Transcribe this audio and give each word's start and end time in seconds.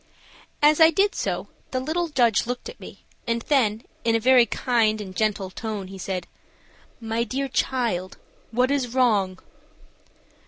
As 0.63 0.79
I 0.81 0.89
did 0.89 1.13
so 1.13 1.47
the 1.69 1.79
little 1.79 2.07
judge 2.07 2.47
looked 2.47 2.67
at 2.69 2.79
me, 2.79 3.03
and 3.27 3.43
then, 3.43 3.83
in 4.03 4.15
a 4.15 4.19
very 4.19 4.47
kind 4.47 4.99
and 4.99 5.15
gentle 5.15 5.51
tone, 5.51 5.89
he 5.89 5.99
said: 5.99 6.25
"My 6.99 7.23
dear 7.23 7.47
child, 7.47 8.17
what 8.49 8.71
is 8.71 8.95
wrong?" 8.95 9.37